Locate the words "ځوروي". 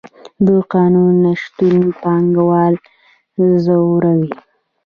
3.63-4.31